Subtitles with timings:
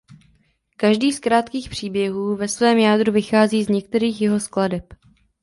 [0.77, 4.93] Každý z krátkých příběhů ve svém jádru vychází z některých jeho skladeb.